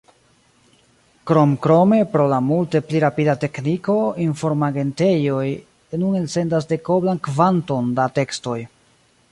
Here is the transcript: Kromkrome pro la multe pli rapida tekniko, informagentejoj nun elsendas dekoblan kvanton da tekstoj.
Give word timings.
Kromkrome 1.31 1.99
pro 2.13 2.23
la 2.31 2.39
multe 2.45 2.81
pli 2.87 3.01
rapida 3.03 3.35
tekniko, 3.43 3.99
informagentejoj 4.25 5.45
nun 6.05 6.19
elsendas 6.23 6.71
dekoblan 6.75 7.25
kvanton 7.31 7.95
da 8.01 8.09
tekstoj. 8.19 8.61